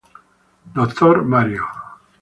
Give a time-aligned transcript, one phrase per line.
[0.73, 1.21] Dr.
[1.21, 1.63] Mario".